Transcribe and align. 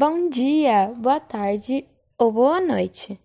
bom 0.00 0.30
dia, 0.30 0.90
boa 0.96 1.20
tarde 1.20 1.84
ou 2.18 2.32
boa 2.32 2.58
noite. 2.58 3.20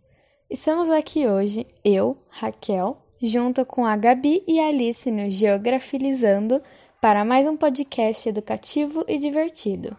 Estamos 0.50 0.90
aqui 0.90 1.26
hoje, 1.26 1.66
eu, 1.86 2.18
Raquel, 2.28 2.98
junto 3.22 3.66
com 3.66 3.86
a 3.86 3.96
Gabi 3.96 4.44
e 4.46 4.60
a 4.60 4.68
Alice 4.68 5.10
no 5.10 5.30
Geografilizando 5.30 6.62
para 7.00 7.24
mais 7.24 7.48
um 7.48 7.56
podcast 7.56 8.28
educativo 8.28 9.06
e 9.08 9.18
divertido. 9.18 9.96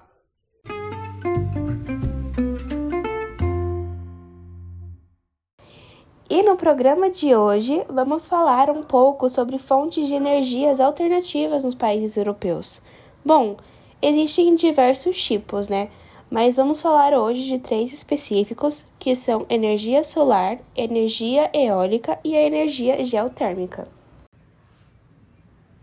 E 6.28 6.42
no 6.42 6.56
programa 6.56 7.08
de 7.08 7.34
hoje 7.34 7.86
vamos 7.88 8.26
falar 8.26 8.68
um 8.68 8.82
pouco 8.82 9.30
sobre 9.30 9.56
fontes 9.56 10.06
de 10.06 10.12
energias 10.12 10.78
alternativas 10.78 11.64
nos 11.64 11.74
países 11.74 12.18
europeus. 12.18 12.82
Bom, 13.24 13.56
existem 14.02 14.54
diversos 14.54 15.18
tipos, 15.24 15.70
né? 15.70 15.88
Mas 16.28 16.56
vamos 16.56 16.80
falar 16.80 17.14
hoje 17.14 17.44
de 17.44 17.60
três 17.60 17.92
específicos, 17.92 18.84
que 18.98 19.14
são 19.14 19.46
energia 19.48 20.02
solar, 20.02 20.58
energia 20.76 21.48
eólica 21.54 22.18
e 22.24 22.34
a 22.34 22.42
energia 22.42 23.02
geotérmica. 23.04 23.86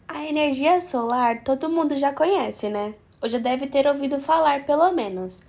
A 0.05 0.25
energia 0.25 0.81
solar 0.81 1.45
todo 1.45 1.69
mundo 1.69 1.95
já 1.95 2.11
conhece, 2.11 2.67
né? 2.67 2.93
Ou 3.21 3.29
já 3.29 3.37
deve 3.37 3.67
ter 3.67 3.87
ouvido 3.87 4.19
falar, 4.19 4.65
pelo 4.65 4.91
menos. 4.91 5.41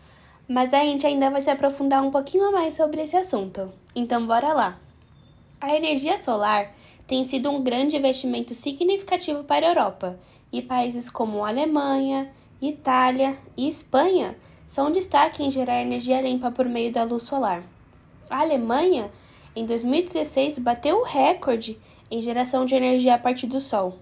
Mas 0.46 0.72
a 0.72 0.78
gente 0.84 1.04
ainda 1.04 1.28
vai 1.28 1.42
se 1.42 1.50
aprofundar 1.50 2.00
um 2.00 2.12
pouquinho 2.12 2.52
mais 2.52 2.74
sobre 2.74 3.02
esse 3.02 3.16
assunto. 3.16 3.72
Então, 3.96 4.24
bora 4.24 4.52
lá! 4.52 4.78
A 5.60 5.74
energia 5.74 6.18
solar 6.18 6.72
tem 7.04 7.24
sido 7.24 7.50
um 7.50 7.64
grande 7.64 7.96
investimento 7.96 8.54
significativo 8.54 9.42
para 9.42 9.66
a 9.66 9.70
Europa, 9.70 10.20
e 10.52 10.62
países 10.62 11.10
como 11.10 11.44
Alemanha, 11.44 12.30
Itália 12.62 13.36
e 13.56 13.68
Espanha 13.68 14.36
são 14.74 14.90
destaque 14.90 15.40
em 15.40 15.52
gerar 15.52 15.80
energia 15.80 16.20
limpa 16.20 16.50
por 16.50 16.66
meio 16.66 16.90
da 16.90 17.04
luz 17.04 17.22
solar. 17.22 17.62
A 18.28 18.40
Alemanha, 18.40 19.08
em 19.54 19.64
2016, 19.64 20.58
bateu 20.58 20.96
o 20.96 21.04
recorde 21.04 21.78
em 22.10 22.20
geração 22.20 22.66
de 22.66 22.74
energia 22.74 23.14
a 23.14 23.18
partir 23.18 23.46
do 23.46 23.60
sol. 23.60 24.00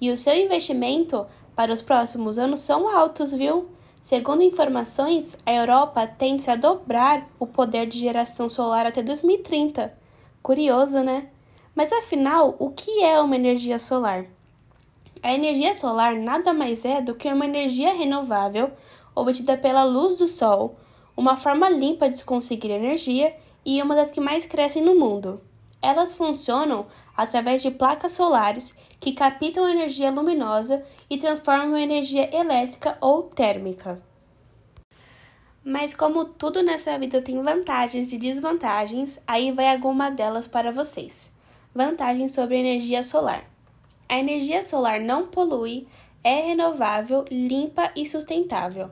E 0.00 0.12
o 0.12 0.16
seu 0.16 0.36
investimento 0.36 1.26
para 1.56 1.74
os 1.74 1.82
próximos 1.82 2.38
anos 2.38 2.60
são 2.60 2.88
altos, 2.88 3.32
viu? 3.32 3.70
Segundo 4.00 4.44
informações, 4.44 5.36
a 5.44 5.52
Europa 5.52 6.06
tende 6.06 6.48
a 6.48 6.54
dobrar 6.54 7.28
o 7.36 7.44
poder 7.44 7.84
de 7.88 7.98
geração 7.98 8.48
solar 8.48 8.86
até 8.86 9.02
2030. 9.02 9.92
Curioso, 10.40 11.00
né? 11.00 11.26
Mas 11.74 11.92
afinal, 11.92 12.54
o 12.60 12.70
que 12.70 13.02
é 13.02 13.20
uma 13.20 13.34
energia 13.34 13.80
solar? 13.80 14.26
A 15.24 15.34
energia 15.34 15.74
solar 15.74 16.14
nada 16.14 16.52
mais 16.52 16.84
é 16.84 17.00
do 17.00 17.16
que 17.16 17.26
uma 17.26 17.44
energia 17.44 17.92
renovável 17.92 18.70
obtida 19.20 19.56
pela 19.56 19.84
luz 19.84 20.16
do 20.16 20.28
sol, 20.28 20.76
uma 21.16 21.36
forma 21.36 21.68
limpa 21.68 22.08
de 22.08 22.18
se 22.18 22.24
conseguir 22.24 22.70
energia 22.70 23.34
e 23.64 23.82
uma 23.82 23.94
das 23.94 24.10
que 24.10 24.20
mais 24.20 24.46
crescem 24.46 24.82
no 24.82 24.94
mundo. 24.94 25.40
Elas 25.82 26.14
funcionam 26.14 26.86
através 27.16 27.62
de 27.62 27.70
placas 27.70 28.12
solares 28.12 28.74
que 29.00 29.12
captam 29.12 29.68
energia 29.68 30.10
luminosa 30.10 30.84
e 31.08 31.18
transformam 31.18 31.76
em 31.76 31.82
energia 31.82 32.34
elétrica 32.36 32.96
ou 33.00 33.24
térmica. 33.24 34.00
Mas 35.64 35.94
como 35.94 36.24
tudo 36.24 36.62
nessa 36.62 36.98
vida 36.98 37.20
tem 37.20 37.42
vantagens 37.42 38.12
e 38.12 38.18
desvantagens, 38.18 39.18
aí 39.26 39.52
vai 39.52 39.68
alguma 39.68 40.10
delas 40.10 40.48
para 40.48 40.72
vocês. 40.72 41.30
Vantagens 41.74 42.32
sobre 42.32 42.56
energia 42.56 43.02
solar. 43.02 43.44
A 44.08 44.18
energia 44.18 44.62
solar 44.62 44.98
não 45.00 45.26
polui, 45.26 45.86
é 46.24 46.40
renovável, 46.40 47.24
limpa 47.30 47.92
e 47.94 48.06
sustentável. 48.06 48.90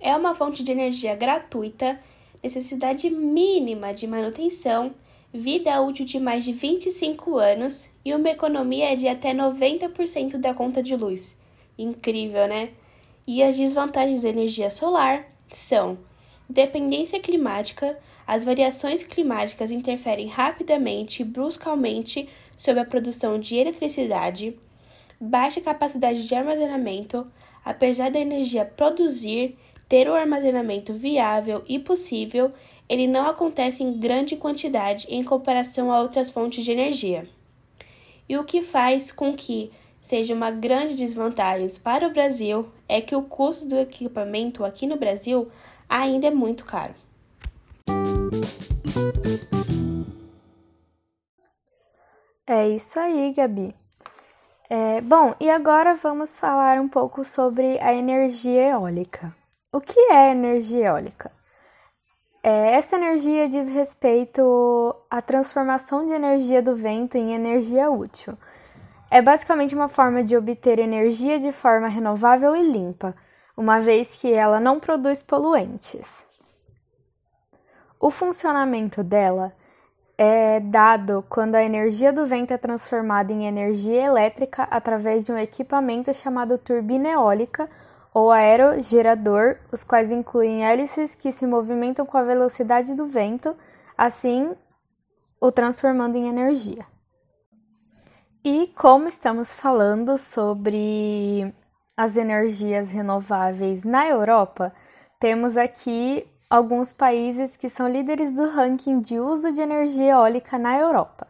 É 0.00 0.14
uma 0.14 0.34
fonte 0.34 0.62
de 0.62 0.70
energia 0.70 1.14
gratuita, 1.14 1.98
necessidade 2.42 3.08
mínima 3.08 3.94
de 3.94 4.06
manutenção, 4.06 4.94
vida 5.32 5.80
útil 5.80 6.04
de 6.04 6.20
mais 6.20 6.44
de 6.44 6.52
25 6.52 7.36
anos 7.36 7.88
e 8.04 8.14
uma 8.14 8.30
economia 8.30 8.96
de 8.96 9.08
até 9.08 9.34
90% 9.34 10.36
da 10.36 10.54
conta 10.54 10.82
de 10.82 10.94
luz. 10.94 11.36
Incrível, 11.78 12.46
né? 12.46 12.70
E 13.26 13.42
as 13.42 13.56
desvantagens 13.56 14.22
da 14.22 14.28
energia 14.28 14.70
solar 14.70 15.26
são 15.50 15.98
dependência 16.48 17.18
climática, 17.18 17.98
as 18.26 18.44
variações 18.44 19.02
climáticas 19.02 19.70
interferem 19.70 20.28
rapidamente 20.28 21.22
e 21.22 21.24
bruscamente 21.24 22.28
sobre 22.56 22.80
a 22.80 22.86
produção 22.86 23.38
de 23.38 23.56
eletricidade, 23.56 24.58
baixa 25.20 25.60
capacidade 25.60 26.26
de 26.26 26.34
armazenamento, 26.34 27.26
apesar 27.64 28.10
da 28.10 28.20
energia 28.20 28.64
produzir 28.64 29.58
ter 29.88 30.08
o 30.08 30.14
armazenamento 30.14 30.92
viável 30.92 31.62
e 31.68 31.78
possível, 31.78 32.52
ele 32.88 33.06
não 33.06 33.28
acontece 33.28 33.82
em 33.82 33.98
grande 33.98 34.36
quantidade 34.36 35.06
em 35.08 35.22
comparação 35.22 35.92
a 35.92 36.00
outras 36.00 36.30
fontes 36.30 36.64
de 36.64 36.72
energia. 36.72 37.28
E 38.28 38.36
o 38.36 38.44
que 38.44 38.62
faz 38.62 39.10
com 39.12 39.34
que 39.34 39.70
seja 40.00 40.34
uma 40.34 40.50
grande 40.50 40.94
desvantagem 40.94 41.68
para 41.82 42.06
o 42.06 42.12
Brasil 42.12 42.68
é 42.88 43.00
que 43.00 43.14
o 43.14 43.22
custo 43.22 43.66
do 43.66 43.78
equipamento 43.78 44.64
aqui 44.64 44.86
no 44.86 44.96
Brasil 44.96 45.48
ainda 45.88 46.28
é 46.28 46.30
muito 46.30 46.64
caro. 46.64 46.94
É 52.46 52.68
isso 52.68 52.98
aí, 53.00 53.32
Gabi. 53.32 53.74
É, 54.70 55.00
bom, 55.00 55.34
e 55.40 55.50
agora 55.50 55.94
vamos 55.94 56.36
falar 56.36 56.80
um 56.80 56.88
pouco 56.88 57.24
sobre 57.24 57.78
a 57.80 57.92
energia 57.92 58.70
eólica. 58.70 59.34
O 59.72 59.80
que 59.80 59.98
é 60.12 60.30
energia 60.30 60.86
eólica? 60.86 61.32
É, 62.40 62.76
essa 62.76 62.94
energia 62.94 63.48
diz 63.48 63.68
respeito 63.68 64.94
à 65.10 65.20
transformação 65.20 66.06
de 66.06 66.12
energia 66.12 66.62
do 66.62 66.76
vento 66.76 67.16
em 67.16 67.34
energia 67.34 67.90
útil. 67.90 68.38
É 69.10 69.20
basicamente 69.20 69.74
uma 69.74 69.88
forma 69.88 70.22
de 70.22 70.36
obter 70.36 70.78
energia 70.78 71.40
de 71.40 71.50
forma 71.50 71.88
renovável 71.88 72.54
e 72.54 72.62
limpa, 72.62 73.14
uma 73.56 73.80
vez 73.80 74.14
que 74.14 74.32
ela 74.32 74.60
não 74.60 74.78
produz 74.78 75.20
poluentes. 75.20 76.24
O 77.98 78.08
funcionamento 78.08 79.02
dela 79.02 79.52
é 80.16 80.60
dado 80.60 81.24
quando 81.28 81.56
a 81.56 81.64
energia 81.64 82.12
do 82.12 82.24
vento 82.24 82.52
é 82.52 82.56
transformada 82.56 83.32
em 83.32 83.46
energia 83.46 84.02
elétrica 84.02 84.62
através 84.70 85.24
de 85.24 85.32
um 85.32 85.38
equipamento 85.38 86.14
chamado 86.14 86.56
turbina 86.56 87.08
eólica 87.08 87.68
ou 88.16 88.30
aerogerador, 88.30 89.58
os 89.70 89.84
quais 89.84 90.10
incluem 90.10 90.64
hélices 90.64 91.14
que 91.14 91.30
se 91.30 91.46
movimentam 91.46 92.06
com 92.06 92.16
a 92.16 92.22
velocidade 92.22 92.94
do 92.94 93.04
vento, 93.04 93.54
assim 93.94 94.56
o 95.38 95.52
transformando 95.52 96.16
em 96.16 96.26
energia. 96.26 96.86
E 98.42 98.68
como 98.68 99.06
estamos 99.06 99.52
falando 99.52 100.16
sobre 100.16 101.54
as 101.94 102.16
energias 102.16 102.88
renováveis 102.90 103.84
na 103.84 104.08
Europa, 104.08 104.72
temos 105.20 105.58
aqui 105.58 106.26
alguns 106.48 106.94
países 106.94 107.54
que 107.54 107.68
são 107.68 107.86
líderes 107.86 108.32
do 108.32 108.48
ranking 108.48 108.98
de 108.98 109.20
uso 109.20 109.52
de 109.52 109.60
energia 109.60 110.12
eólica 110.12 110.56
na 110.56 110.78
Europa. 110.78 111.26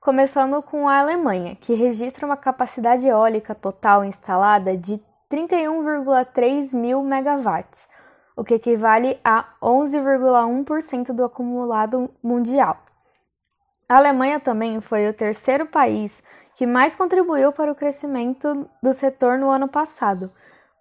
Começando 0.00 0.60
com 0.60 0.88
a 0.88 0.98
Alemanha, 0.98 1.54
que 1.54 1.72
registra 1.72 2.26
uma 2.26 2.36
capacidade 2.36 3.06
eólica 3.06 3.54
total 3.54 4.04
instalada 4.04 4.76
de 4.76 5.00
31,3 5.34 6.72
mil 6.74 7.02
megawatts, 7.02 7.88
o 8.36 8.44
que 8.44 8.54
equivale 8.54 9.18
a 9.24 9.44
11,1% 9.60 11.12
do 11.12 11.24
acumulado 11.24 12.08
mundial. 12.22 12.78
A 13.88 13.96
Alemanha 13.96 14.38
também 14.38 14.80
foi 14.80 15.08
o 15.08 15.12
terceiro 15.12 15.66
país 15.66 16.22
que 16.54 16.64
mais 16.64 16.94
contribuiu 16.94 17.52
para 17.52 17.72
o 17.72 17.74
crescimento 17.74 18.70
do 18.80 18.92
setor 18.92 19.36
no 19.36 19.50
ano 19.50 19.66
passado, 19.66 20.30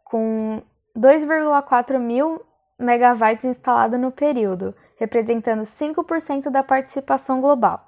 com 0.04 0.62
2,4 0.96 1.98
mil 1.98 2.40
megawatts 2.78 3.44
instalados 3.44 4.00
no 4.00 4.12
período, 4.12 4.76
representando 4.98 5.64
5% 5.64 6.52
da 6.52 6.62
participação 6.62 7.42
global. 7.42 7.88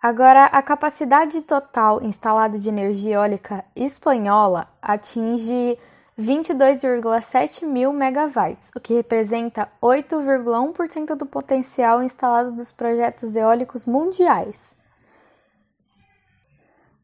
Agora, 0.00 0.44
a 0.44 0.62
capacidade 0.62 1.40
total 1.40 2.02
instalada 2.02 2.58
de 2.58 2.68
energia 2.68 3.14
eólica 3.14 3.64
espanhola 3.74 4.68
atinge 4.80 5.78
22,7 6.18 7.66
mil 7.66 7.92
megawatts, 7.92 8.70
o 8.76 8.80
que 8.80 8.94
representa 8.94 9.70
8,1% 9.82 11.14
do 11.14 11.24
potencial 11.24 12.02
instalado 12.02 12.52
dos 12.52 12.70
projetos 12.70 13.34
eólicos 13.34 13.86
mundiais. 13.86 14.74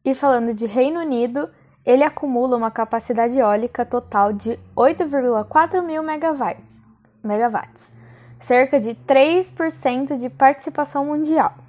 E 0.05 0.13
falando 0.13 0.53
de 0.53 0.67
Reino 0.67 0.99
Unido, 0.99 1.49
ele 1.83 2.03
acumula 2.03 2.55
uma 2.55 2.69
capacidade 2.71 3.39
eólica 3.39 3.85
total 3.85 4.31
de 4.33 4.59
8,4 4.75 5.81
mil 5.81 6.03
megawatts, 6.03 6.87
megawatts, 7.23 7.91
cerca 8.39 8.79
de 8.79 8.95
3% 8.95 10.15
de 10.15 10.29
participação 10.29 11.05
mundial. 11.05 11.62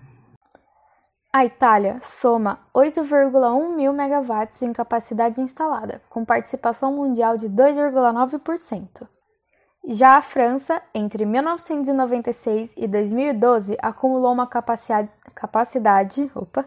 A 1.37 1.45
Itália 1.45 1.99
soma 2.01 2.61
8,1 2.73 3.75
mil 3.75 3.93
megawatts 3.93 4.63
em 4.63 4.73
capacidade 4.73 5.41
instalada, 5.41 6.01
com 6.09 6.25
participação 6.25 6.93
mundial 6.93 7.37
de 7.37 7.51
2,9%. 7.51 9.09
Já 9.85 10.17
a 10.17 10.23
França, 10.23 10.81
entre 10.95 11.25
1996 11.25 12.75
e 12.77 12.87
2012, 12.87 13.77
acumulou 13.83 14.33
uma 14.33 14.47
capacidade, 14.47 15.11
capacidade 15.35 16.31
opa, 16.37 16.67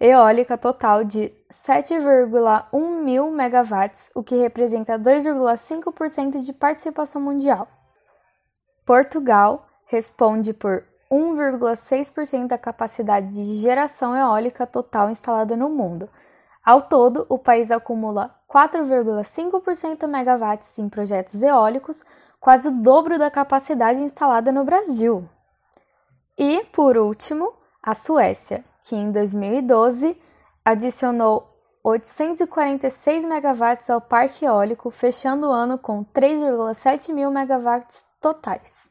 eólica 0.00 0.56
total 0.56 1.04
de 1.04 1.30
7,1 1.52 3.02
mil 3.02 3.30
megawatts, 3.30 4.10
o 4.14 4.22
que 4.22 4.36
representa 4.36 4.98
2,5% 4.98 6.40
de 6.40 6.54
participação 6.54 7.20
mundial. 7.20 7.68
Portugal 8.86 9.66
responde 9.84 10.54
por 10.54 10.82
1,6% 11.10 12.46
da 12.46 12.58
capacidade 12.58 13.32
de 13.32 13.54
geração 13.54 14.16
eólica 14.16 14.66
total 14.66 15.10
instalada 15.10 15.56
no 15.56 15.68
mundo. 15.68 16.08
Ao 16.64 16.82
todo, 16.82 17.24
o 17.28 17.38
país 17.38 17.70
acumula 17.70 18.34
4,5% 18.48 20.06
megawatts 20.06 20.78
em 20.78 20.88
projetos 20.88 21.42
eólicos, 21.42 22.02
quase 22.38 22.68
o 22.68 22.82
dobro 22.82 23.18
da 23.18 23.30
capacidade 23.30 24.00
instalada 24.00 24.52
no 24.52 24.64
Brasil. 24.64 25.28
E, 26.36 26.64
por 26.72 26.96
último, 26.96 27.52
a 27.82 27.94
Suécia, 27.94 28.62
que 28.84 28.94
em 28.94 29.10
2012 29.10 30.20
adicionou 30.64 31.48
846 31.82 33.24
megawatts 33.24 33.88
ao 33.88 34.00
parque 34.00 34.44
eólico, 34.44 34.90
fechando 34.90 35.48
o 35.48 35.52
ano 35.52 35.78
com 35.78 36.04
3,7 36.04 37.12
mil 37.14 37.30
megawatts 37.30 38.04
totais. 38.20 38.90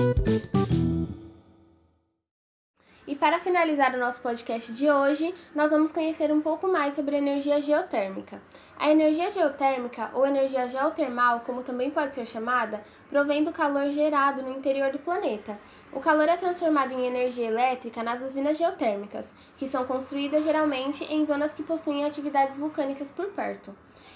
Thank 0.00 0.54
you. 0.54 1.19
E 3.10 3.16
para 3.16 3.40
finalizar 3.40 3.92
o 3.92 3.98
nosso 3.98 4.20
podcast 4.20 4.72
de 4.72 4.88
hoje, 4.88 5.34
nós 5.52 5.72
vamos 5.72 5.90
conhecer 5.90 6.30
um 6.30 6.40
pouco 6.40 6.68
mais 6.68 6.94
sobre 6.94 7.16
energia 7.16 7.60
geotérmica. 7.60 8.40
A 8.78 8.88
energia 8.88 9.28
geotérmica, 9.28 10.12
ou 10.14 10.24
energia 10.24 10.68
geotermal, 10.68 11.40
como 11.40 11.64
também 11.64 11.90
pode 11.90 12.14
ser 12.14 12.24
chamada, 12.24 12.80
provém 13.08 13.42
do 13.42 13.50
calor 13.50 13.90
gerado 13.90 14.42
no 14.42 14.56
interior 14.56 14.92
do 14.92 15.00
planeta. 15.00 15.58
O 15.92 15.98
calor 15.98 16.28
é 16.28 16.36
transformado 16.36 16.92
em 16.92 17.04
energia 17.04 17.48
elétrica 17.48 18.00
nas 18.00 18.22
usinas 18.22 18.56
geotérmicas, 18.56 19.28
que 19.56 19.66
são 19.66 19.84
construídas 19.84 20.44
geralmente 20.44 21.02
em 21.12 21.26
zonas 21.26 21.52
que 21.52 21.64
possuem 21.64 22.04
atividades 22.04 22.56
vulcânicas 22.56 23.10
por 23.10 23.26
perto. 23.30 23.74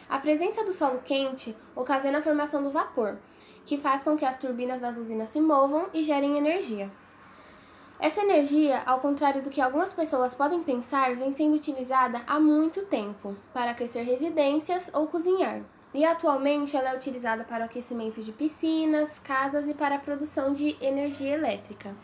A 0.08 0.20
presença 0.20 0.62
do 0.62 0.73
solo 0.73 1.00
quente 1.05 1.56
ocasiona 1.75 2.19
a 2.19 2.23
formação 2.23 2.62
do 2.62 2.70
vapor, 2.70 3.19
que 3.67 3.76
faz 3.76 4.05
com 4.05 4.17
que 4.17 4.25
as 4.25 4.38
turbinas 4.38 4.81
das 4.81 4.96
usinas 4.96 5.31
se 5.31 5.41
movam 5.41 5.88
e 5.93 6.05
gerem 6.05 6.38
energia. 6.38 6.88
Essa 7.99 8.23
energia, 8.23 8.82
ao 8.85 9.00
contrário 9.00 9.41
do 9.43 9.50
que 9.50 9.61
algumas 9.61 9.93
pessoas 9.93 10.35
podem 10.35 10.62
pensar, 10.62 11.14
vem 11.14 11.32
sendo 11.32 11.55
utilizada 11.55 12.20
há 12.26 12.41
muito 12.41 12.85
tempo 12.87 13.37
para 13.52 13.70
aquecer 13.70 14.05
residências 14.05 14.91
ou 14.93 15.06
cozinhar. 15.06 15.62
E 15.94 16.05
atualmente 16.05 16.76
ela 16.76 16.91
é 16.91 16.96
utilizada 16.96 17.44
para 17.44 17.62
o 17.62 17.67
aquecimento 17.67 18.20
de 18.20 18.32
piscinas, 18.32 19.20
casas 19.20 19.69
e 19.69 19.75
para 19.75 19.94
a 19.94 20.00
produção 20.00 20.52
de 20.52 20.76
energia 20.81 21.35
elétrica. 21.35 21.94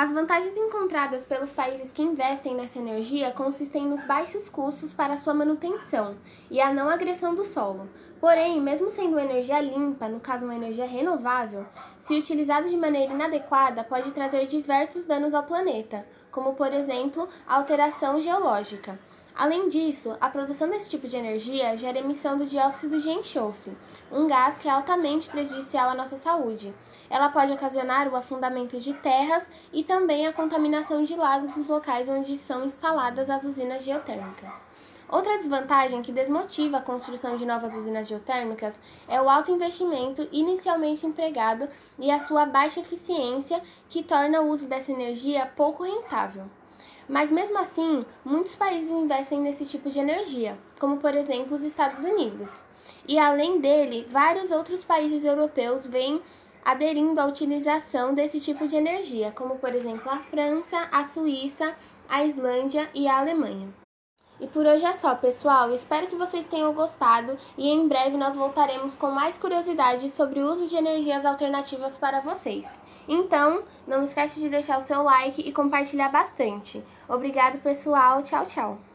As 0.00 0.12
vantagens 0.12 0.56
encontradas 0.56 1.24
pelos 1.24 1.50
países 1.50 1.90
que 1.90 2.04
investem 2.04 2.54
nessa 2.54 2.78
energia 2.78 3.32
consistem 3.32 3.84
nos 3.84 4.00
baixos 4.04 4.48
custos 4.48 4.94
para 4.94 5.16
sua 5.16 5.34
manutenção 5.34 6.14
e 6.48 6.60
a 6.60 6.72
não 6.72 6.88
agressão 6.88 7.34
do 7.34 7.44
solo. 7.44 7.88
Porém, 8.20 8.60
mesmo 8.60 8.90
sendo 8.90 9.18
energia 9.18 9.60
limpa, 9.60 10.08
no 10.08 10.20
caso 10.20 10.44
uma 10.44 10.54
energia 10.54 10.86
renovável, 10.86 11.66
se 11.98 12.16
utilizada 12.16 12.68
de 12.68 12.76
maneira 12.76 13.12
inadequada, 13.12 13.82
pode 13.82 14.12
trazer 14.12 14.46
diversos 14.46 15.04
danos 15.04 15.34
ao 15.34 15.42
planeta, 15.42 16.06
como 16.30 16.54
por 16.54 16.72
exemplo, 16.72 17.28
alteração 17.44 18.20
geológica. 18.20 18.96
Além 19.38 19.68
disso, 19.68 20.16
a 20.20 20.28
produção 20.28 20.68
desse 20.68 20.90
tipo 20.90 21.06
de 21.06 21.16
energia 21.16 21.76
gera 21.76 22.00
emissão 22.00 22.36
do 22.36 22.44
dióxido 22.44 23.00
de 23.00 23.08
enxofre, 23.08 23.78
um 24.10 24.26
gás 24.26 24.58
que 24.58 24.66
é 24.66 24.70
altamente 24.72 25.30
prejudicial 25.30 25.88
à 25.88 25.94
nossa 25.94 26.16
saúde. 26.16 26.74
Ela 27.08 27.28
pode 27.28 27.52
ocasionar 27.52 28.08
o 28.08 28.16
afundamento 28.16 28.80
de 28.80 28.92
terras 28.94 29.48
e 29.72 29.84
também 29.84 30.26
a 30.26 30.32
contaminação 30.32 31.04
de 31.04 31.14
lagos 31.14 31.54
nos 31.56 31.68
locais 31.68 32.08
onde 32.08 32.36
são 32.36 32.64
instaladas 32.64 33.30
as 33.30 33.44
usinas 33.44 33.84
geotérmicas. 33.84 34.66
Outra 35.08 35.38
desvantagem 35.38 36.02
que 36.02 36.10
desmotiva 36.10 36.78
a 36.78 36.82
construção 36.82 37.36
de 37.36 37.46
novas 37.46 37.76
usinas 37.76 38.08
geotérmicas 38.08 38.76
é 39.06 39.22
o 39.22 39.30
alto 39.30 39.52
investimento 39.52 40.26
inicialmente 40.32 41.06
empregado 41.06 41.68
e 41.96 42.10
a 42.10 42.18
sua 42.18 42.44
baixa 42.44 42.80
eficiência, 42.80 43.62
que 43.88 44.02
torna 44.02 44.40
o 44.40 44.48
uso 44.48 44.66
dessa 44.66 44.90
energia 44.90 45.46
pouco 45.54 45.84
rentável. 45.84 46.50
Mas 47.08 47.30
mesmo 47.30 47.58
assim, 47.58 48.04
muitos 48.24 48.54
países 48.54 48.90
investem 48.90 49.40
nesse 49.40 49.64
tipo 49.64 49.88
de 49.88 49.98
energia, 49.98 50.58
como 50.78 50.98
por 50.98 51.14
exemplo 51.14 51.56
os 51.56 51.62
Estados 51.62 52.04
Unidos. 52.04 52.62
E 53.06 53.18
além 53.18 53.60
dele, 53.60 54.06
vários 54.10 54.50
outros 54.50 54.84
países 54.84 55.24
europeus 55.24 55.86
vêm 55.86 56.20
aderindo 56.64 57.18
à 57.18 57.24
utilização 57.24 58.12
desse 58.12 58.38
tipo 58.40 58.66
de 58.66 58.76
energia, 58.76 59.32
como 59.32 59.56
por 59.56 59.74
exemplo 59.74 60.10
a 60.10 60.18
França, 60.18 60.86
a 60.92 61.02
Suíça, 61.04 61.74
a 62.08 62.24
Islândia 62.24 62.90
e 62.94 63.08
a 63.08 63.18
Alemanha. 63.18 63.68
E 64.40 64.46
por 64.46 64.64
hoje 64.64 64.84
é 64.84 64.92
só, 64.92 65.14
pessoal. 65.14 65.72
Espero 65.72 66.06
que 66.06 66.16
vocês 66.16 66.46
tenham 66.46 66.72
gostado 66.72 67.36
e 67.56 67.68
em 67.68 67.88
breve 67.88 68.16
nós 68.16 68.36
voltaremos 68.36 68.96
com 68.96 69.10
mais 69.10 69.36
curiosidades 69.36 70.12
sobre 70.12 70.40
o 70.40 70.50
uso 70.50 70.66
de 70.66 70.76
energias 70.76 71.24
alternativas 71.24 71.98
para 71.98 72.20
vocês. 72.20 72.68
Então, 73.08 73.64
não 73.86 74.02
esquece 74.02 74.38
de 74.40 74.48
deixar 74.48 74.78
o 74.78 74.82
seu 74.82 75.02
like 75.02 75.40
e 75.40 75.52
compartilhar 75.52 76.10
bastante. 76.10 76.84
Obrigado, 77.08 77.58
pessoal. 77.58 78.22
Tchau, 78.22 78.46
tchau. 78.46 78.87